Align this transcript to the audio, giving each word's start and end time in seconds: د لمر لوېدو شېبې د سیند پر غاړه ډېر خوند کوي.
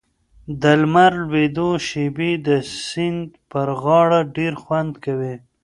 د 0.61 0.63
لمر 0.81 1.13
لوېدو 1.27 1.69
شېبې 1.87 2.31
د 2.47 2.49
سیند 2.85 3.21
پر 3.51 3.67
غاړه 3.83 4.19
ډېر 4.35 4.53
خوند 4.63 4.93
کوي. 5.03 5.35